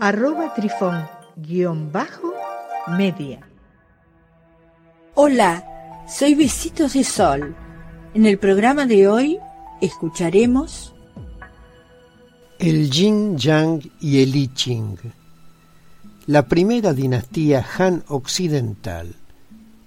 arroba 0.00 0.54
trifón 0.54 1.06
guion 1.36 1.90
bajo 1.90 2.32
media. 2.96 3.40
Hola, 5.14 5.64
soy 6.08 6.34
Besitos 6.34 6.92
de 6.92 7.02
Sol. 7.02 7.56
En 8.14 8.24
el 8.24 8.38
programa 8.38 8.86
de 8.86 9.08
hoy 9.08 9.38
escucharemos 9.80 10.94
el 12.58 12.90
Yin 12.90 13.36
Yang 13.36 13.90
y 14.00 14.22
el 14.22 14.34
I 14.34 14.48
Ching. 14.54 14.96
La 16.26 16.46
primera 16.46 16.92
dinastía 16.92 17.64
Han 17.78 18.04
occidental 18.08 19.14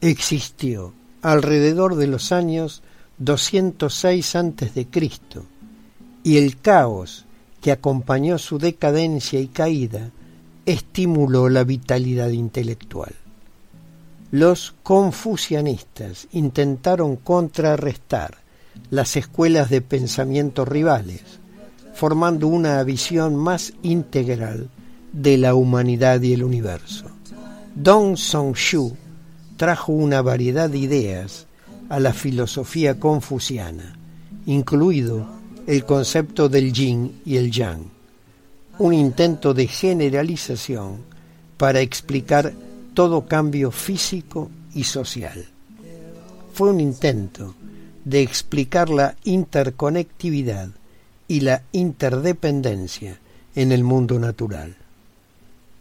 existió 0.00 0.94
alrededor 1.22 1.96
de 1.96 2.06
los 2.06 2.30
años 2.30 2.82
206 3.18 4.36
a.C. 4.36 4.88
y 6.22 6.38
el 6.38 6.60
caos 6.60 7.25
que 7.66 7.72
acompañó 7.72 8.38
su 8.38 8.60
decadencia 8.60 9.40
y 9.40 9.48
caída, 9.48 10.12
estimuló 10.66 11.48
la 11.48 11.64
vitalidad 11.64 12.28
intelectual. 12.28 13.12
Los 14.30 14.76
confucianistas 14.84 16.28
intentaron 16.30 17.16
contrarrestar 17.16 18.36
las 18.90 19.16
escuelas 19.16 19.68
de 19.68 19.80
pensamiento 19.80 20.64
rivales, 20.64 21.40
formando 21.92 22.46
una 22.46 22.80
visión 22.84 23.34
más 23.34 23.72
integral 23.82 24.70
de 25.12 25.36
la 25.36 25.56
humanidad 25.56 26.22
y 26.22 26.34
el 26.34 26.44
universo. 26.44 27.06
Dong 27.74 28.16
Song-shu 28.16 28.96
trajo 29.56 29.90
una 29.90 30.22
variedad 30.22 30.70
de 30.70 30.78
ideas 30.78 31.48
a 31.88 31.98
la 31.98 32.12
filosofía 32.12 33.00
confuciana, 33.00 33.98
incluido 34.46 35.35
el 35.66 35.84
concepto 35.84 36.48
del 36.48 36.72
yin 36.72 37.22
y 37.24 37.36
el 37.38 37.50
yang, 37.50 37.82
un 38.78 38.94
intento 38.94 39.52
de 39.52 39.66
generalización 39.66 40.98
para 41.56 41.80
explicar 41.80 42.52
todo 42.94 43.26
cambio 43.26 43.72
físico 43.72 44.48
y 44.74 44.84
social. 44.84 45.44
Fue 46.54 46.70
un 46.70 46.80
intento 46.80 47.54
de 48.04 48.22
explicar 48.22 48.88
la 48.88 49.16
interconectividad 49.24 50.68
y 51.26 51.40
la 51.40 51.62
interdependencia 51.72 53.18
en 53.56 53.72
el 53.72 53.82
mundo 53.82 54.20
natural. 54.20 54.76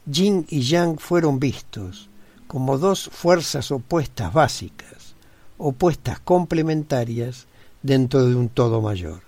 Yin 0.07 0.47
y 0.49 0.61
Yang 0.61 0.97
fueron 0.97 1.39
vistos 1.39 2.09
como 2.47 2.79
dos 2.79 3.09
fuerzas 3.11 3.71
opuestas 3.71 4.33
básicas, 4.33 5.13
opuestas 5.59 6.19
complementarias 6.19 7.45
dentro 7.83 8.25
de 8.25 8.35
un 8.35 8.49
todo 8.49 8.81
mayor 8.81 9.25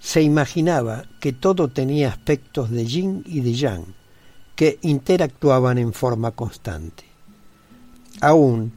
se 0.00 0.22
imaginaba 0.22 1.04
que 1.20 1.32
todo 1.32 1.68
tenía 1.68 2.08
aspectos 2.08 2.70
de 2.70 2.86
yin 2.86 3.22
y 3.26 3.40
de 3.40 3.54
yang, 3.54 3.84
que 4.54 4.78
interactuaban 4.82 5.78
en 5.78 5.92
forma 5.92 6.32
constante. 6.32 7.04
Aún 8.20 8.72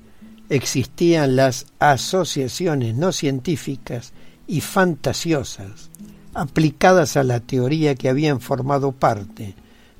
existían 0.50 1.36
las 1.36 1.68
asociaciones 1.80 2.96
no 2.96 3.12
científicas 3.12 4.14
y 4.48 4.62
fantasiosas 4.62 5.90
aplicadas 6.34 7.18
a 7.18 7.24
la 7.24 7.40
teoría 7.40 7.96
que 7.96 8.10
habían 8.10 8.42
formado 8.42 8.92
parte 8.92 9.56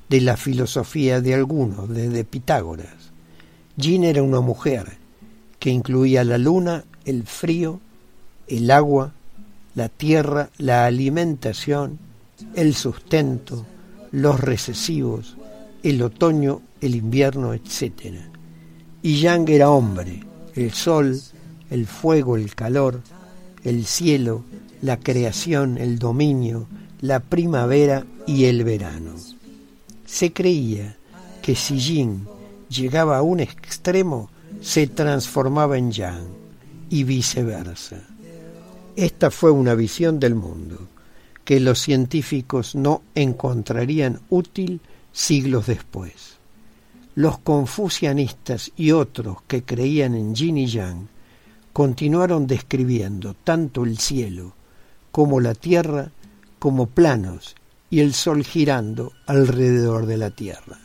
de 0.08 0.20
la 0.20 0.36
filosofía 0.36 1.20
de 1.20 1.34
algunos 1.34 1.88
desde 1.88 2.24
Pitágoras. 2.24 3.12
Yin 3.76 4.04
era 4.04 4.22
una 4.22 4.40
mujer 4.40 4.98
que 5.58 5.70
incluía 5.70 6.24
la 6.24 6.38
luna, 6.38 6.84
el 7.04 7.24
frío, 7.24 7.80
el 8.46 8.70
agua, 8.70 9.12
la 9.74 9.88
tierra, 9.88 10.50
la 10.58 10.86
alimentación, 10.86 11.98
el 12.54 12.74
sustento, 12.74 13.66
los 14.10 14.40
recesivos, 14.40 15.36
el 15.82 16.02
otoño, 16.02 16.62
el 16.80 16.94
invierno, 16.94 17.54
etc. 17.54 18.16
Y 19.02 19.20
Yang 19.20 19.48
era 19.48 19.70
hombre, 19.70 20.22
el 20.54 20.72
sol, 20.72 21.20
el 21.70 21.86
fuego, 21.86 22.36
el 22.36 22.54
calor, 22.54 23.00
el 23.64 23.86
cielo, 23.86 24.44
la 24.82 24.98
creación, 24.98 25.78
el 25.78 25.98
dominio, 25.98 26.66
la 27.00 27.20
primavera 27.20 28.04
y 28.26 28.44
el 28.44 28.64
verano. 28.64 29.14
Se 30.04 30.32
creía 30.32 30.96
que 31.40 31.56
si 31.56 31.78
Yin 31.78 32.26
llegaba 32.68 33.18
a 33.18 33.22
un 33.22 33.40
extremo, 33.40 34.30
se 34.60 34.86
transformaba 34.86 35.78
en 35.78 35.90
Yang 35.90 36.26
y 36.90 37.04
viceversa. 37.04 38.11
Esta 38.96 39.30
fue 39.30 39.50
una 39.50 39.74
visión 39.74 40.20
del 40.20 40.34
mundo 40.34 40.88
que 41.44 41.60
los 41.60 41.78
científicos 41.78 42.74
no 42.74 43.02
encontrarían 43.14 44.20
útil 44.28 44.80
siglos 45.12 45.66
después. 45.66 46.36
Los 47.14 47.38
confucianistas 47.38 48.70
y 48.76 48.92
otros 48.92 49.38
que 49.46 49.62
creían 49.62 50.14
en 50.14 50.34
yin 50.34 50.58
y 50.58 50.66
yang 50.66 51.08
continuaron 51.72 52.46
describiendo 52.46 53.34
tanto 53.34 53.84
el 53.84 53.98
cielo 53.98 54.54
como 55.10 55.40
la 55.40 55.54
tierra 55.54 56.10
como 56.58 56.86
planos 56.86 57.54
y 57.90 58.00
el 58.00 58.12
sol 58.12 58.44
girando 58.44 59.12
alrededor 59.26 60.06
de 60.06 60.16
la 60.18 60.30
tierra. 60.30 60.78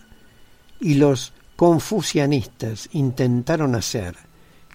Y 0.80 0.96
los 0.96 1.34
confucianistas 1.56 2.90
intentaron 2.94 3.76
hacer 3.76 4.16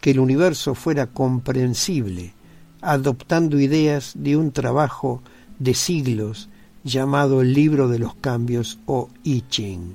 que 0.01 0.11
el 0.11 0.21
universo 0.21 0.75
fuera 0.75 1.07
comprensible 1.07 2.35
adoptando 2.83 3.59
ideas 3.59 4.13
de 4.17 4.37
un 4.37 4.53
trabajo 4.53 5.23
de 5.59 5.75
siglos 5.75 6.49
llamado 6.85 7.41
el 7.41 7.55
Libro 7.55 7.89
de 7.89 8.01
los 8.01 8.15
Cambios 8.17 8.79
o 8.87 9.09
I 9.23 9.45
Ching, 9.49 9.95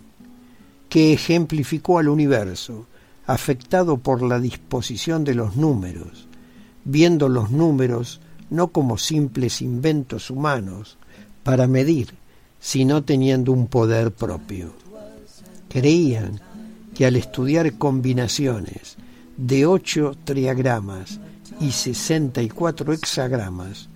que 0.89 1.13
ejemplificó 1.13 1.99
al 1.99 2.07
universo 2.07 2.87
afectado 3.25 3.97
por 3.97 4.21
la 4.21 4.39
disposición 4.39 5.25
de 5.25 5.35
los 5.35 5.57
números, 5.57 6.27
viendo 6.85 7.27
los 7.27 7.51
números 7.51 8.21
no 8.49 8.69
como 8.69 8.97
simples 8.97 9.61
inventos 9.61 10.31
humanos 10.31 10.97
para 11.43 11.67
medir, 11.67 12.13
sino 12.59 13.03
teniendo 13.03 13.51
un 13.51 13.67
poder 13.67 14.11
propio. 14.11 14.71
Creían 15.69 16.39
que 16.95 17.05
al 17.05 17.17
estudiar 17.17 17.77
combinaciones 17.77 18.95
de 19.35 19.65
ocho 19.65 20.13
triagramas 20.23 21.19
y 21.59 21.71
64 21.71 22.93
hexagramas, 22.93 23.89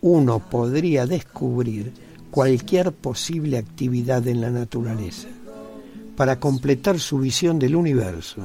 uno 0.00 0.38
podría 0.38 1.06
descubrir 1.06 1.92
cualquier 2.30 2.92
posible 2.92 3.58
actividad 3.58 4.26
en 4.26 4.40
la 4.40 4.50
naturaleza. 4.50 5.28
Para 6.16 6.40
completar 6.40 6.98
su 6.98 7.18
visión 7.18 7.58
del 7.58 7.76
universo, 7.76 8.42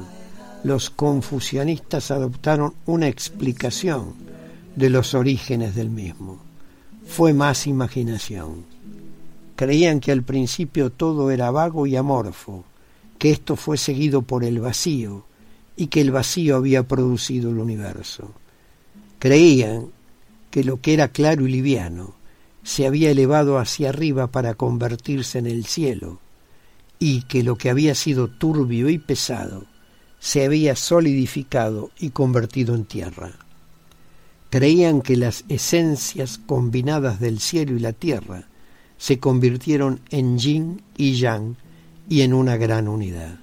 los 0.64 0.90
confucianistas 0.90 2.10
adoptaron 2.10 2.74
una 2.86 3.08
explicación 3.08 4.14
de 4.76 4.90
los 4.90 5.14
orígenes 5.14 5.74
del 5.74 5.90
mismo. 5.90 6.38
Fue 7.06 7.32
más 7.32 7.66
imaginación. 7.66 8.64
Creían 9.56 10.00
que 10.00 10.12
al 10.12 10.22
principio 10.22 10.90
todo 10.90 11.30
era 11.30 11.50
vago 11.50 11.86
y 11.86 11.96
amorfo, 11.96 12.64
que 13.18 13.30
esto 13.30 13.56
fue 13.56 13.76
seguido 13.76 14.22
por 14.22 14.44
el 14.44 14.60
vacío 14.60 15.24
y 15.76 15.88
que 15.88 16.00
el 16.00 16.10
vacío 16.10 16.56
había 16.56 16.86
producido 16.86 17.50
el 17.50 17.58
universo. 17.58 18.32
Creían 19.20 19.88
que 20.50 20.64
lo 20.64 20.80
que 20.80 20.94
era 20.94 21.08
claro 21.08 21.46
y 21.46 21.52
liviano 21.52 22.14
se 22.62 22.86
había 22.86 23.10
elevado 23.10 23.58
hacia 23.58 23.90
arriba 23.90 24.28
para 24.28 24.54
convertirse 24.54 25.38
en 25.38 25.46
el 25.46 25.66
cielo, 25.66 26.20
y 26.98 27.22
que 27.22 27.42
lo 27.42 27.56
que 27.56 27.68
había 27.68 27.94
sido 27.94 28.28
turbio 28.28 28.88
y 28.88 28.98
pesado 28.98 29.66
se 30.20 30.44
había 30.44 30.74
solidificado 30.74 31.90
y 31.98 32.10
convertido 32.10 32.74
en 32.74 32.86
tierra. 32.86 33.32
Creían 34.48 35.02
que 35.02 35.16
las 35.16 35.44
esencias 35.50 36.38
combinadas 36.38 37.20
del 37.20 37.40
cielo 37.40 37.76
y 37.76 37.78
la 37.78 37.92
tierra 37.92 38.48
se 38.96 39.18
convirtieron 39.18 40.00
en 40.10 40.38
yin 40.38 40.82
y 40.96 41.12
yang 41.12 41.56
y 42.08 42.22
en 42.22 42.32
una 42.32 42.56
gran 42.56 42.88
unidad. 42.88 43.38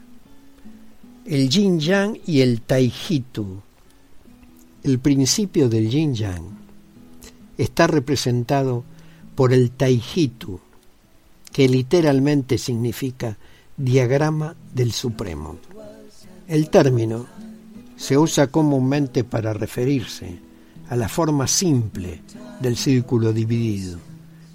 El 1.26 1.50
yin 1.50 1.80
yang 1.80 2.18
y 2.26 2.42
el 2.42 2.62
taijitu 2.62 3.62
el 4.88 5.00
principio 5.00 5.68
del 5.68 5.90
yin 5.90 6.16
yang 6.16 6.44
está 7.58 7.88
representado 7.88 8.86
por 9.36 9.52
el 9.52 9.72
taijitu, 9.72 10.62
que 11.52 11.68
literalmente 11.68 12.58
significa 12.58 13.38
diagrama 13.76 14.56
del 14.74 14.94
Supremo. 14.94 15.58
El 16.48 16.70
término 16.70 17.26
se 17.98 18.18
usa 18.18 18.48
comúnmente 18.48 19.24
para 19.24 19.54
referirse 19.54 20.40
a 20.90 20.96
la 20.96 21.10
forma 21.10 21.48
simple 21.48 22.22
del 22.62 22.78
círculo 22.78 23.34
dividido, 23.34 24.00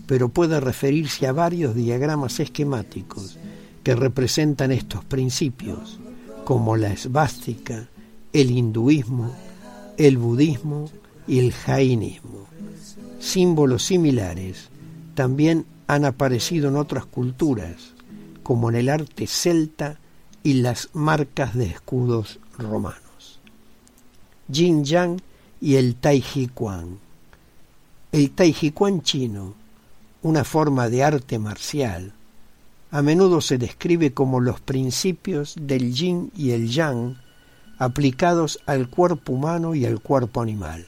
pero 0.06 0.30
puede 0.30 0.60
referirse 0.60 1.26
a 1.26 1.32
varios 1.32 1.74
diagramas 1.74 2.40
esquemáticos 2.40 3.36
que 3.84 3.94
representan 3.94 4.72
estos 4.72 5.04
principios, 5.04 5.98
como 6.44 6.76
la 6.76 6.92
esvástica, 6.92 7.88
el 8.32 8.50
hinduismo, 8.50 9.34
el 10.06 10.18
budismo 10.18 10.90
y 11.26 11.38
el 11.38 11.52
jainismo. 11.52 12.46
Símbolos 13.20 13.84
similares 13.84 14.68
también 15.14 15.64
han 15.86 16.04
aparecido 16.04 16.68
en 16.68 16.76
otras 16.76 17.06
culturas, 17.06 17.92
como 18.42 18.70
en 18.70 18.76
el 18.76 18.88
arte 18.88 19.26
celta 19.26 19.98
y 20.42 20.54
las 20.54 20.88
marcas 20.92 21.54
de 21.54 21.66
escudos 21.66 22.40
romanos. 22.58 23.40
Jin 24.50 24.84
Yang 24.84 25.20
y 25.60 25.76
el 25.76 25.96
Quan. 26.52 26.98
El 28.10 28.32
Quan 28.74 29.02
chino, 29.02 29.54
una 30.22 30.42
forma 30.42 30.88
de 30.88 31.04
arte 31.04 31.38
marcial, 31.38 32.12
a 32.90 33.02
menudo 33.02 33.40
se 33.40 33.56
describe 33.56 34.12
como 34.12 34.40
los 34.40 34.60
principios 34.60 35.54
del 35.58 35.94
yin 35.94 36.30
y 36.36 36.50
el 36.50 36.68
yang 36.68 37.16
aplicados 37.82 38.60
al 38.66 38.88
cuerpo 38.88 39.32
humano 39.32 39.74
y 39.74 39.84
al 39.86 40.00
cuerpo 40.00 40.40
animal. 40.40 40.86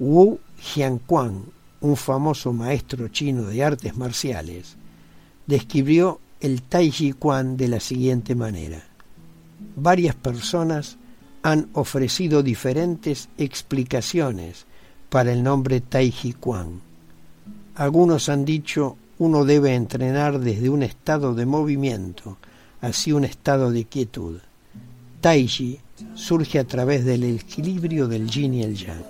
Wu 0.00 0.40
Jianquan, 0.58 1.44
un 1.82 1.96
famoso 1.96 2.52
maestro 2.52 3.06
chino 3.06 3.42
de 3.44 3.62
artes 3.62 3.96
marciales, 3.96 4.74
describió 5.46 6.18
el 6.40 6.62
Tai 6.62 6.90
Chi 6.90 7.12
Quan 7.12 7.56
de 7.56 7.68
la 7.68 7.78
siguiente 7.78 8.34
manera. 8.34 8.82
Varias 9.76 10.16
personas 10.16 10.96
han 11.44 11.68
ofrecido 11.74 12.42
diferentes 12.42 13.28
explicaciones 13.38 14.66
para 15.10 15.32
el 15.32 15.44
nombre 15.44 15.80
Tai 15.80 16.10
Chi 16.10 16.32
Quan. 16.32 16.80
Algunos 17.76 18.28
han 18.28 18.44
dicho 18.44 18.96
uno 19.18 19.44
debe 19.44 19.76
entrenar 19.76 20.40
desde 20.40 20.70
un 20.70 20.82
estado 20.82 21.36
de 21.36 21.46
movimiento 21.46 22.36
hacia 22.80 23.14
un 23.14 23.24
estado 23.24 23.70
de 23.70 23.84
quietud. 23.84 24.40
Taiji 25.24 25.80
surge 26.14 26.58
a 26.58 26.64
través 26.64 27.04
del 27.04 27.24
equilibrio 27.24 28.08
del 28.08 28.28
yin 28.28 28.54
y 28.54 28.62
el 28.62 28.76
yang. 28.76 29.04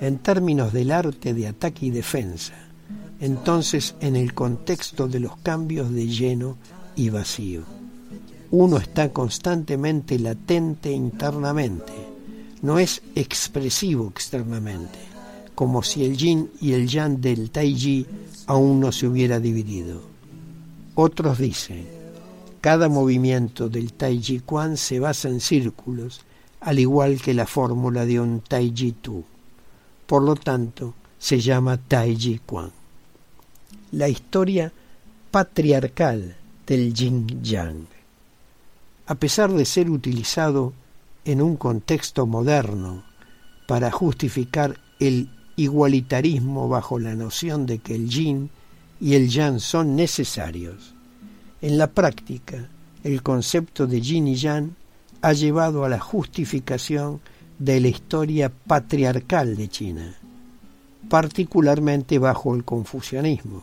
En 0.00 0.18
términos 0.18 0.72
del 0.72 0.90
arte 0.90 1.34
de 1.34 1.48
ataque 1.48 1.86
y 1.86 1.90
defensa, 1.90 2.54
entonces 3.20 3.94
en 4.00 4.16
el 4.16 4.34
contexto 4.34 5.08
de 5.08 5.20
los 5.20 5.36
cambios 5.38 5.92
de 5.92 6.06
lleno 6.06 6.56
y 6.96 7.10
vacío. 7.10 7.62
Uno 8.50 8.76
está 8.76 9.12
constantemente 9.12 10.18
latente 10.18 10.90
internamente, 10.90 11.92
no 12.62 12.78
es 12.78 13.02
expresivo 13.14 14.08
externamente, 14.08 14.98
como 15.54 15.82
si 15.82 16.04
el 16.04 16.16
yin 16.16 16.50
y 16.60 16.72
el 16.72 16.88
yang 16.88 17.20
del 17.20 17.50
taiji 17.50 18.06
aún 18.46 18.80
no 18.80 18.92
se 18.92 19.06
hubiera 19.06 19.40
dividido. 19.40 20.02
Otros 20.94 21.38
dicen, 21.38 21.86
cada 22.64 22.88
movimiento 22.88 23.68
del 23.68 23.92
Tai 23.92 24.18
Chi 24.18 24.40
Quan 24.40 24.78
se 24.78 24.98
basa 24.98 25.28
en 25.28 25.40
círculos, 25.40 26.22
al 26.62 26.78
igual 26.78 27.20
que 27.20 27.34
la 27.34 27.44
fórmula 27.44 28.06
de 28.06 28.18
un 28.18 28.40
Tai 28.40 28.72
Chi 28.72 28.92
Tu. 28.92 29.22
Por 30.06 30.22
lo 30.22 30.34
tanto, 30.34 30.94
se 31.18 31.40
llama 31.40 31.76
Tai 31.76 32.16
Chi 32.16 32.40
Quan. 32.46 32.70
La 33.92 34.08
historia 34.08 34.72
patriarcal 35.30 36.36
del 36.66 36.94
Yin 36.94 37.42
Yang. 37.42 37.86
A 39.08 39.14
pesar 39.16 39.52
de 39.52 39.66
ser 39.66 39.90
utilizado 39.90 40.72
en 41.26 41.42
un 41.42 41.58
contexto 41.58 42.24
moderno 42.24 43.04
para 43.68 43.90
justificar 43.90 44.80
el 45.00 45.28
igualitarismo 45.56 46.70
bajo 46.70 46.98
la 46.98 47.14
noción 47.14 47.66
de 47.66 47.80
que 47.80 47.94
el 47.94 48.08
yin 48.08 48.48
y 49.02 49.16
el 49.16 49.28
yang 49.28 49.60
son 49.60 49.96
necesarios. 49.96 50.93
En 51.64 51.78
la 51.78 51.86
práctica, 51.86 52.68
el 53.04 53.22
concepto 53.22 53.86
de 53.86 53.98
yin 53.98 54.28
y 54.28 54.34
yang 54.34 54.76
ha 55.22 55.32
llevado 55.32 55.86
a 55.86 55.88
la 55.88 55.98
justificación 55.98 57.22
de 57.58 57.80
la 57.80 57.88
historia 57.88 58.52
patriarcal 58.52 59.56
de 59.56 59.68
China, 59.68 60.14
particularmente 61.08 62.18
bajo 62.18 62.54
el 62.54 62.64
confucianismo. 62.64 63.62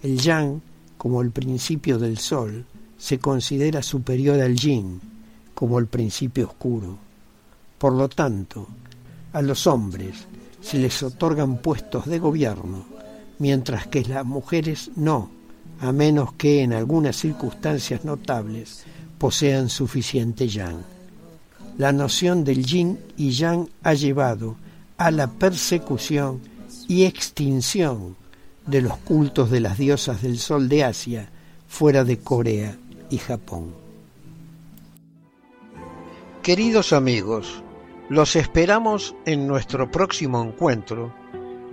El 0.00 0.16
yang, 0.20 0.60
como 0.96 1.22
el 1.22 1.32
principio 1.32 1.98
del 1.98 2.18
sol, 2.18 2.66
se 2.96 3.18
considera 3.18 3.82
superior 3.82 4.40
al 4.40 4.54
yin, 4.54 5.00
como 5.56 5.80
el 5.80 5.88
principio 5.88 6.46
oscuro. 6.46 6.98
Por 7.78 7.94
lo 7.94 8.08
tanto, 8.08 8.68
a 9.32 9.42
los 9.42 9.66
hombres 9.66 10.28
se 10.60 10.78
les 10.78 11.02
otorgan 11.02 11.56
puestos 11.56 12.06
de 12.06 12.20
gobierno, 12.20 12.86
mientras 13.40 13.88
que 13.88 14.04
las 14.04 14.24
mujeres 14.24 14.92
no, 14.94 15.33
a 15.80 15.92
menos 15.92 16.32
que 16.34 16.62
en 16.62 16.72
algunas 16.72 17.16
circunstancias 17.16 18.04
notables 18.04 18.84
posean 19.18 19.68
suficiente 19.68 20.48
yang. 20.48 20.82
La 21.78 21.92
noción 21.92 22.44
del 22.44 22.64
yin 22.64 22.98
y 23.16 23.30
yang 23.30 23.68
ha 23.82 23.94
llevado 23.94 24.56
a 24.96 25.10
la 25.10 25.26
persecución 25.26 26.40
y 26.88 27.04
extinción 27.04 28.16
de 28.66 28.82
los 28.82 28.96
cultos 28.98 29.50
de 29.50 29.60
las 29.60 29.78
diosas 29.78 30.22
del 30.22 30.38
sol 30.38 30.68
de 30.68 30.84
Asia 30.84 31.28
fuera 31.68 32.04
de 32.04 32.18
Corea 32.18 32.76
y 33.10 33.18
Japón. 33.18 33.74
Queridos 36.42 36.92
amigos, 36.92 37.62
los 38.08 38.36
esperamos 38.36 39.14
en 39.24 39.46
nuestro 39.46 39.90
próximo 39.90 40.42
encuentro 40.42 41.14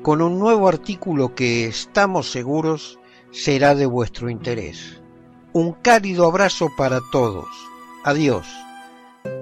con 0.02 0.22
un 0.22 0.40
nuevo 0.40 0.68
artículo 0.68 1.36
que 1.36 1.68
estamos 1.68 2.32
seguros 2.32 2.98
será 3.32 3.76
de 3.76 3.86
vuestro 3.86 4.30
interés. 4.30 5.02
Un 5.54 5.74
cálido 5.74 6.26
abrazo 6.26 6.70
para 6.78 7.02
todos. 7.12 7.46
Adiós. 8.04 8.48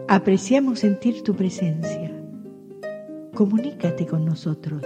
Apreciamos 0.08 0.80
sentir 0.80 1.24
tu 1.24 1.36
presencia. 1.36 2.12
Comunícate 3.36 4.08
con 4.08 4.26
nosotros. 4.26 4.84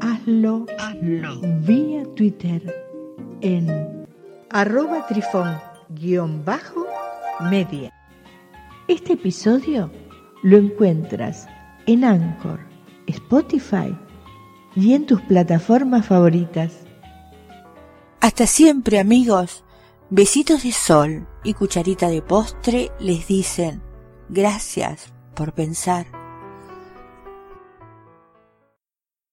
Hazlo, 0.00 0.66
Hazlo. 0.78 1.40
vía 1.60 2.02
Twitter 2.14 2.88
en 3.40 4.06
arroba 4.50 5.06
trifón-media. 5.06 7.90
Este 8.88 9.12
episodio 9.14 9.90
lo 10.42 10.58
encuentras 10.58 11.48
en 11.86 12.04
Anchor, 12.04 12.60
Spotify 13.06 13.96
y 14.76 14.92
en 14.94 15.06
tus 15.06 15.20
plataformas 15.22 16.06
favoritas. 16.06 16.84
Hasta 18.24 18.46
siempre 18.46 18.98
amigos, 18.98 19.64
besitos 20.08 20.62
de 20.62 20.72
sol 20.72 21.28
y 21.44 21.52
cucharita 21.52 22.08
de 22.08 22.22
postre 22.22 22.90
les 22.98 23.26
dicen 23.26 23.82
gracias 24.30 25.12
por 25.34 25.52
pensar 25.52 26.06